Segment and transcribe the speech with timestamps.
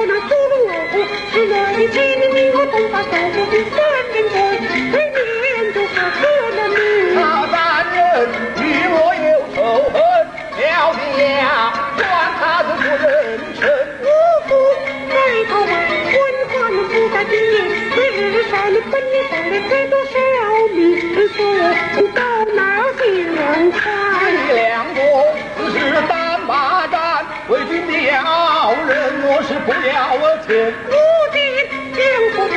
[0.00, 0.33] കൊടുത്തു
[28.64, 28.96] 调人，
[29.28, 29.92] 我是不要
[30.46, 30.72] 钱。
[30.88, 30.96] 如
[31.34, 31.36] 今
[31.92, 32.00] 两
[32.32, 32.56] 国不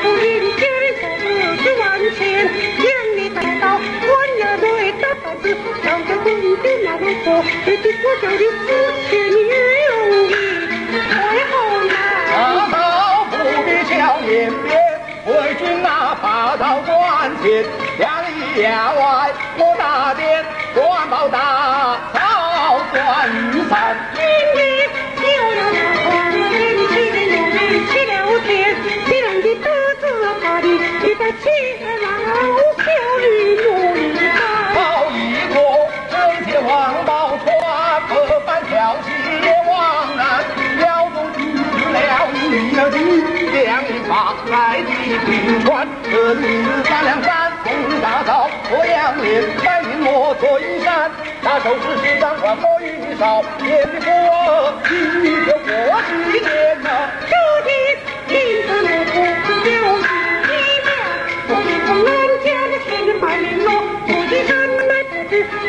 [0.00, 0.24] 服领
[0.56, 0.64] 先
[0.96, 1.04] 四
[1.60, 1.84] 十万
[2.16, 2.48] 千，
[2.80, 2.88] 将
[3.18, 4.08] 你带到关
[4.40, 5.44] 衙内打牌子，
[5.84, 8.64] 让这滚的那老婆，这的我叫你死
[9.10, 9.36] 前容
[10.24, 10.32] 易，
[11.20, 11.20] 为
[11.52, 11.52] 后
[11.86, 11.92] 大。
[12.72, 12.74] 刀
[13.30, 13.92] 不必笑
[14.26, 14.32] 颜
[14.64, 14.72] 边，
[15.26, 16.96] 为君哪怕到关
[17.42, 17.44] 前，
[17.98, 18.26] 两里
[18.62, 19.02] 衙外
[19.58, 20.42] 我打点，
[20.74, 20.80] 官
[21.10, 21.38] 报大
[31.22, 31.46] 的，你在前
[32.02, 32.06] 老
[32.82, 32.84] 小
[33.20, 33.24] 女
[33.56, 33.64] 奴
[33.96, 34.40] 一番。
[34.74, 34.76] 好
[35.10, 35.16] 一
[35.52, 35.54] 个
[36.10, 36.14] 这
[36.44, 36.70] 些王
[37.04, 37.46] 宝钏，
[38.08, 39.06] 可反挑起
[39.44, 39.72] 也往
[40.16, 40.20] 南，
[40.78, 41.38] 辽中去
[41.92, 41.96] 了
[42.34, 42.44] 你
[42.76, 42.96] 了你，
[43.50, 44.10] 两人发
[44.50, 44.88] 来的
[45.26, 45.30] 平
[45.64, 46.42] 川，这里
[46.84, 47.30] 三两山
[48.70, 49.24] 洛阳连
[51.42, 55.68] 白手指是张官莫云少，也比我一个过
[56.08, 56.88] 几年呐。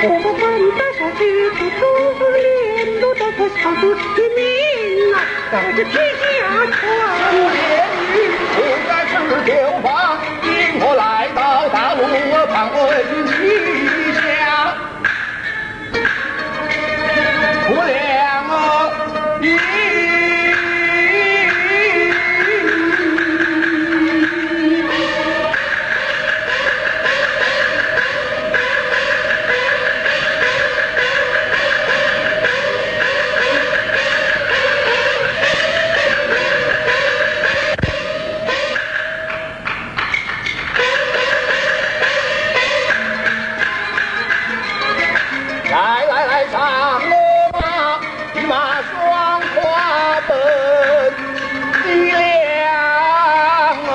[0.03, 0.07] 我
[0.37, 0.41] 们
[0.77, 1.21] 带上去
[1.51, 1.81] 不出
[2.37, 3.97] 连路这个小子的
[4.35, 4.39] 命
[5.13, 5.15] 啊，
[5.51, 6.23] 让这天下
[6.71, 7.12] 传。
[45.73, 46.61] 来来来，上
[47.01, 47.09] 我
[47.59, 47.65] 马，
[48.35, 50.29] 一马双跨奔
[51.81, 52.21] 西凉
[53.87, 53.91] 哦，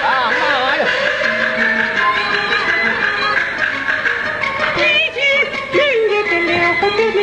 [0.00, 0.02] 上
[0.40, 0.42] 马
[0.78, 0.82] 呀！
[4.78, 4.80] 一
[5.12, 5.20] 句
[5.76, 5.78] 人
[6.10, 7.16] 也见了，我对面